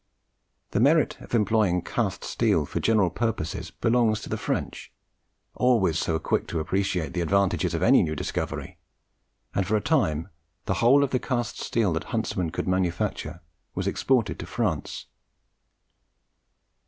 The 0.71 0.79
merit 0.79 1.21
of 1.21 1.35
employing 1.35 1.83
cast 1.83 2.23
steel 2.23 2.65
for 2.65 2.79
general 2.79 3.11
purposes 3.11 3.69
belongs 3.69 4.19
to 4.21 4.29
the 4.29 4.35
French, 4.37 4.91
always 5.53 5.99
so 5.99 6.17
quick 6.17 6.47
to 6.47 6.59
appreciate 6.59 7.13
the 7.13 7.21
advantages 7.21 7.75
of 7.75 7.83
any 7.83 8.01
new 8.01 8.15
discovery, 8.15 8.79
and 9.53 9.67
for 9.67 9.75
a 9.75 9.79
time 9.79 10.29
the 10.65 10.73
whole 10.81 11.03
of 11.03 11.11
the 11.11 11.19
cast 11.19 11.59
steel 11.59 11.93
that 11.93 12.05
Huntsman 12.05 12.49
could 12.49 12.67
manufacture 12.67 13.41
was 13.75 13.85
exported 13.85 14.39
to 14.39 14.47
France. 14.47 15.05